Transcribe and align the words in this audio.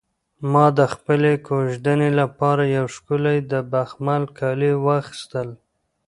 ما 0.51 0.65
د 0.79 0.81
خپلې 0.93 1.33
کوژدنې 1.47 2.09
لپاره 2.19 2.63
یو 2.77 2.85
ښکلی 2.95 3.37
د 3.51 3.53
بخمل 3.73 4.23
کالي 4.39 4.71
واخیستل. 4.85 5.49